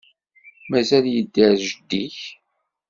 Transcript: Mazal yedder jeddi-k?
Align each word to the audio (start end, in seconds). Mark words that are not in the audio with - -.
Mazal 0.69 1.05
yedder 1.13 1.55
jeddi-k? 1.67 2.17